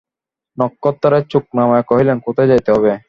[0.57, 2.93] নক্ষত্ররায় চোখ নামাইয়া কহিলেন, কোথায় যাইতে হইবে?